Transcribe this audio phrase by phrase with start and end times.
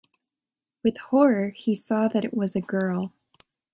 [0.83, 3.13] With horror he saw that it was a girl.